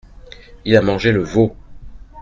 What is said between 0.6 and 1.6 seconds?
Il a mangé le veau!